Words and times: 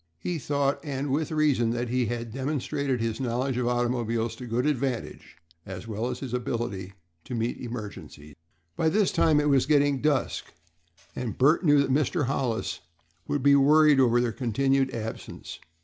He 0.17 0.39
thought, 0.39 0.79
and 0.83 1.11
with 1.11 1.29
reason, 1.29 1.69
that 1.73 1.89
he 1.89 2.07
had 2.07 2.33
demonstrated 2.33 2.99
his 2.99 3.19
knowledge 3.19 3.55
of 3.57 3.67
automobiles 3.67 4.35
to 4.37 4.47
good 4.47 4.65
advantage, 4.65 5.37
as 5.63 5.87
well 5.87 6.07
as 6.07 6.21
his 6.21 6.33
ability 6.33 6.93
to 7.25 7.35
meet 7.35 7.59
emergencies. 7.59 8.33
By 8.75 8.89
this 8.89 9.11
time 9.11 9.39
it 9.39 9.47
was 9.47 9.67
getting 9.67 9.97
near 9.97 10.01
dusk, 10.01 10.51
and 11.15 11.37
Bert 11.37 11.63
knew 11.63 11.79
that 11.83 11.91
Mr. 11.93 12.25
Hollis 12.25 12.79
would 13.27 13.43
be 13.43 13.53
worried 13.55 13.99
over 13.99 14.19
their 14.19 14.31
continued 14.31 14.89
absence. 14.89 15.59